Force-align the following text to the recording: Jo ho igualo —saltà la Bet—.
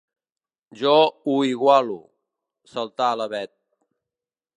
Jo 0.79 0.93
ho 1.33 1.35
igualo 1.49 1.97
—saltà 2.07 3.11
la 3.21 3.27
Bet—. 3.35 3.53